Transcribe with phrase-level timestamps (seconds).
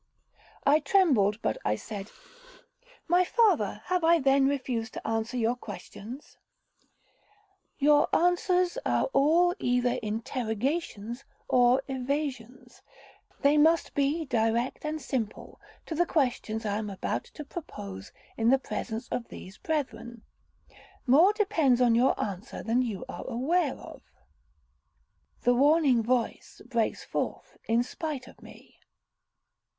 [0.65, 2.09] I trembled, but I said,
[3.07, 6.37] 'My father, have I then refused to answer your questions?'
[7.77, 12.81] 'Your answers are all either interrogations or evasions.
[13.41, 18.49] They must be direct and simple to the questions I am about to propose in
[18.49, 20.23] the presence of these brethren.
[21.05, 24.01] More depends on your answer than you are aware of.
[25.43, 28.79] The warning voice breaks forth in spite of me.'